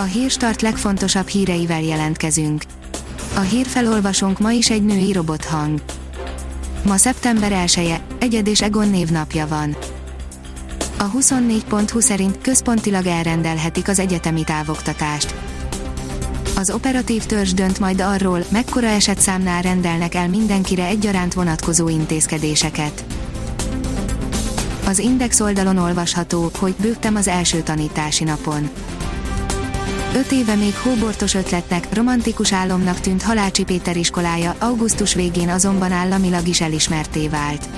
A 0.00 0.02
hírstart 0.02 0.62
legfontosabb 0.62 1.26
híreivel 1.26 1.82
jelentkezünk. 1.82 2.62
A 3.34 3.40
hírfelolvasónk 3.40 4.38
ma 4.38 4.50
is 4.50 4.70
egy 4.70 4.84
női 4.84 5.12
robothang. 5.12 5.80
Ma 6.84 6.96
szeptember 6.96 7.52
1-e, 7.66 8.00
Egyed 8.18 8.46
és 8.46 8.62
Egon 8.62 8.88
névnapja 8.88 9.46
van. 9.46 9.76
A 10.98 11.10
24.20 11.10 12.00
szerint 12.00 12.40
központilag 12.40 13.06
elrendelhetik 13.06 13.88
az 13.88 13.98
egyetemi 13.98 14.44
távoktatást. 14.44 15.34
Az 16.56 16.70
operatív 16.70 17.24
törzs 17.24 17.52
dönt 17.52 17.78
majd 17.78 18.00
arról, 18.00 18.44
mekkora 18.48 18.86
esetszámnál 18.86 19.62
rendelnek 19.62 20.14
el 20.14 20.28
mindenkire 20.28 20.84
egyaránt 20.84 21.34
vonatkozó 21.34 21.88
intézkedéseket. 21.88 23.04
Az 24.86 24.98
Index 24.98 25.40
oldalon 25.40 25.76
olvasható, 25.76 26.50
hogy 26.58 26.74
bőgtem 26.80 27.16
az 27.16 27.28
első 27.28 27.60
tanítási 27.60 28.24
napon. 28.24 28.70
Öt 30.14 30.32
éve 30.32 30.54
még 30.54 30.74
hóbortos 30.74 31.34
ötletnek, 31.34 31.94
romantikus 31.94 32.52
álomnak 32.52 33.00
tűnt 33.00 33.22
Halácsi 33.22 33.64
Péter 33.64 33.96
iskolája, 33.96 34.54
augusztus 34.58 35.14
végén 35.14 35.48
azonban 35.48 35.92
államilag 35.92 36.46
is 36.46 36.60
elismerté 36.60 37.28
vált. 37.28 37.68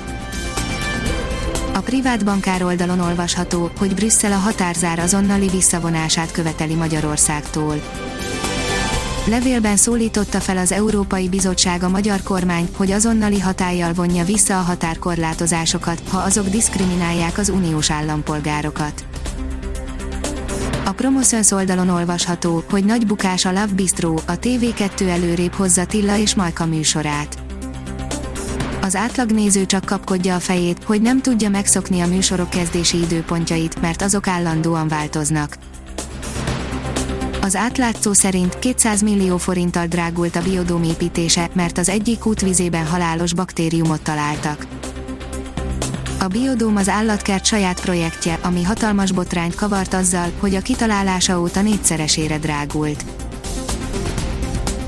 A 1.74 1.78
privát 1.78 2.24
bankár 2.24 2.62
oldalon 2.62 3.01
olvasható, 3.01 3.70
hogy 3.78 3.95
Brüsszel 3.95 4.32
a 4.32 4.37
határzár 4.37 4.98
azonnali 4.98 5.48
visszavonását 5.48 6.30
követeli 6.30 6.74
Magyarországtól. 6.74 7.80
Levélben 9.27 9.77
szólította 9.77 10.40
fel 10.40 10.56
az 10.56 10.73
Európai 10.73 11.29
Bizottság 11.29 11.82
a 11.82 11.88
magyar 11.88 12.23
kormány, 12.23 12.68
hogy 12.77 12.90
azonnali 12.90 13.40
hatállyal 13.40 13.92
vonja 13.92 14.24
vissza 14.24 14.59
a 14.59 14.62
határkorlátozásokat, 14.62 16.02
ha 16.09 16.18
azok 16.18 16.48
diszkriminálják 16.48 17.38
az 17.38 17.48
uniós 17.48 17.90
állampolgárokat. 17.90 19.04
A 20.84 20.92
Promoszöns 20.92 21.50
oldalon 21.50 21.88
olvasható, 21.88 22.64
hogy 22.70 22.84
nagy 22.84 23.06
bukás 23.06 23.44
a 23.44 23.48
Love 23.48 23.74
Bistro, 23.74 24.14
a 24.26 24.38
TV2 24.38 25.09
előrébb 25.09 25.52
hozza 25.52 25.84
Tilla 25.84 26.16
és 26.16 26.34
Majka 26.34 26.66
műsorát. 26.66 27.38
Az 28.80 28.96
átlagnéző 28.96 29.66
csak 29.66 29.84
kapkodja 29.84 30.34
a 30.34 30.38
fejét, 30.38 30.84
hogy 30.84 31.02
nem 31.02 31.22
tudja 31.22 31.48
megszokni 31.48 32.00
a 32.00 32.06
műsorok 32.06 32.50
kezdési 32.50 32.96
időpontjait, 32.96 33.80
mert 33.80 34.02
azok 34.02 34.26
állandóan 34.28 34.88
változnak. 34.88 35.56
Az 37.40 37.56
átlátszó 37.56 38.12
szerint 38.12 38.59
200 38.59 39.02
millió 39.02 39.37
forinttal 39.37 39.87
drágult 39.87 40.37
a 40.37 40.42
biodóm 40.42 40.82
építése, 40.82 41.48
mert 41.52 41.78
az 41.78 41.88
egyik 41.88 42.26
útvizében 42.26 42.87
halálos 42.87 43.34
baktériumot 43.34 44.02
találtak. 44.02 44.66
A 46.23 46.26
biodóm 46.26 46.76
az 46.76 46.88
állatkert 46.88 47.45
saját 47.45 47.80
projektje, 47.80 48.38
ami 48.43 48.63
hatalmas 48.63 49.13
botrányt 49.13 49.54
kavart 49.54 49.95
azzal, 49.95 50.32
hogy 50.38 50.54
a 50.54 50.60
kitalálása 50.60 51.40
óta 51.40 51.62
négyszeresére 51.62 52.38
drágult. 52.38 53.04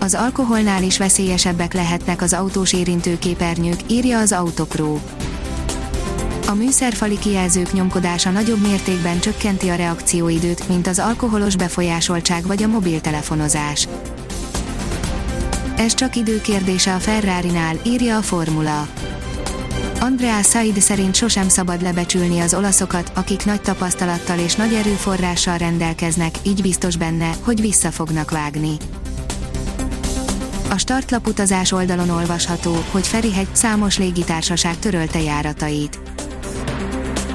Az 0.00 0.14
alkoholnál 0.14 0.83
is 0.83 0.98
veszélyesebbek 0.98 1.72
lehetnek 1.72 2.22
az 2.22 2.33
autós 2.33 2.72
érintőképernyők, 2.72 3.80
írja 3.86 4.19
az 4.19 4.33
Autopro. 4.33 4.98
A 6.48 6.55
műszerfali 6.55 7.19
kijelzők 7.19 7.72
nyomkodása 7.72 8.30
nagyobb 8.30 8.61
mértékben 8.67 9.20
csökkenti 9.20 9.69
a 9.69 9.74
reakcióidőt, 9.74 10.69
mint 10.69 10.86
az 10.86 10.98
alkoholos 10.98 11.56
befolyásoltság 11.56 12.46
vagy 12.46 12.62
a 12.62 12.69
mobiltelefonozás. 12.69 13.89
Ez 15.77 15.94
csak 15.94 16.17
időkérdése 16.17 16.94
a 16.94 16.98
Ferrari-nál, 16.98 17.77
írja 17.84 18.17
a 18.17 18.22
Formula. 18.22 18.89
Andrea 20.03 20.42
Said 20.42 20.81
szerint 20.81 21.14
sosem 21.14 21.48
szabad 21.48 21.83
lebecsülni 21.83 22.41
az 22.41 22.55
olaszokat, 22.55 23.12
akik 23.14 23.45
nagy 23.45 23.61
tapasztalattal 23.61 24.39
és 24.39 24.55
nagy 24.55 24.75
erőforrással 24.75 25.56
rendelkeznek, 25.56 26.34
így 26.42 26.62
biztos 26.62 26.97
benne, 26.97 27.31
hogy 27.41 27.61
vissza 27.61 27.91
fognak 27.91 28.30
vágni. 28.30 28.77
A 30.70 30.78
startlap 30.78 31.27
utazás 31.27 31.73
oldalon 31.73 32.08
olvasható, 32.08 32.84
hogy 32.91 33.06
Ferihegy 33.06 33.47
számos 33.53 33.98
légitársaság 33.98 34.79
törölte 34.79 35.20
járatait. 35.20 35.98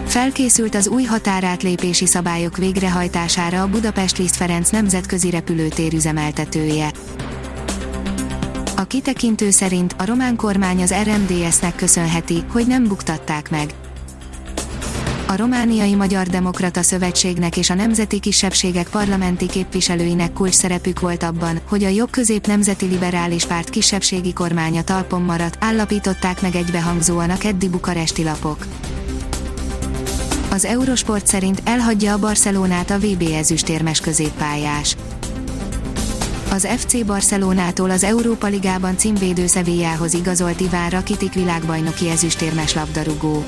Felkészült 0.06 0.76
az 0.76 0.88
új 0.88 1.04
határátlépési 1.04 2.06
szabályok 2.06 2.58
végrehajtására 2.58 3.62
a 3.62 3.68
Budapest 3.68 4.18
Liszt 4.18 4.36
Ferenc 4.36 4.70
nemzetközi 4.70 5.30
repülőtér 5.30 5.94
üzemeltetője. 5.94 6.92
A 8.80 8.84
kitekintő 8.84 9.50
szerint 9.50 9.96
a 9.98 10.06
román 10.06 10.36
kormány 10.36 10.82
az 10.82 10.94
RMDS-nek 11.04 11.76
köszönheti, 11.76 12.44
hogy 12.52 12.68
nem 12.68 12.88
buktatták 12.88 13.50
meg. 13.50 13.74
A 15.28 15.36
Romániai 15.36 15.96
Magyar 15.96 16.28
Demokrata 16.28 16.82
Szövetségnek 16.82 17.58
és 17.58 17.70
a 17.70 17.74
Nemzeti 17.74 18.20
Kisebbségek 18.20 18.90
parlamenti 18.90 19.46
képviselőinek 19.46 20.34
kulcs 20.34 20.54
szerepük 20.54 21.00
volt 21.00 21.24
abban, 21.24 21.60
hogy 21.68 21.84
a 21.84 21.88
jobb-közép 21.88 22.48
nemzeti 22.48 22.86
liberális 22.86 23.46
párt 23.46 23.70
kisebbségi 23.70 24.34
kormánya 24.34 24.84
talpon 24.84 25.22
maradt, 25.22 25.58
állapították 25.60 26.42
meg 26.42 26.56
egybehangzóan 26.56 27.30
a 27.30 27.38
keddi 27.38 27.70
bukaresti 27.70 28.24
lapok. 28.24 28.66
Az 30.50 30.66
Eurosport 30.66 31.28
szerint 31.28 31.62
elhagyja 31.64 32.14
a 32.14 32.20
Barcelonát 32.20 32.92
a 32.92 32.98
VB 32.98 33.24
ezüstérmes 33.34 34.00
középpályás. 34.00 34.96
Az 36.52 36.68
FC 36.78 37.06
Barcelonától 37.06 37.90
az 37.90 38.04
Európa 38.04 38.48
Ligában 38.48 38.98
címvédő 38.98 39.48
Sevillához 39.48 40.14
igazolt 40.14 40.60
Iván 40.60 40.90
Rakitik 40.90 41.34
világbajnoki 41.34 42.10
ezüstérmes 42.10 42.74
labdarúgó. 42.74 43.46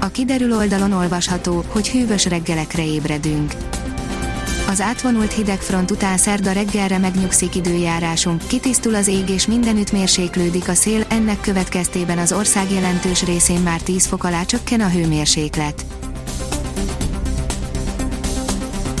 A 0.00 0.08
kiderül 0.08 0.56
oldalon 0.56 0.92
olvasható, 0.92 1.64
hogy 1.68 1.88
hűvös 1.88 2.24
reggelekre 2.24 2.84
ébredünk. 2.84 3.52
Az 4.68 4.80
átvonult 4.80 5.32
hidegfront 5.32 5.90
után 5.90 6.16
szerda 6.16 6.52
reggelre 6.52 6.98
megnyugszik 6.98 7.54
időjárásunk, 7.54 8.46
kitisztul 8.46 8.94
az 8.94 9.08
ég 9.08 9.28
és 9.28 9.46
mindenütt 9.46 9.92
mérséklődik 9.92 10.68
a 10.68 10.74
szél, 10.74 11.04
ennek 11.08 11.40
következtében 11.40 12.18
az 12.18 12.32
ország 12.32 12.70
jelentős 12.70 13.24
részén 13.24 13.60
már 13.60 13.80
10 13.80 14.06
fok 14.06 14.24
alá 14.24 14.44
csökken 14.44 14.80
a 14.80 14.88
hőmérséklet. 14.88 15.99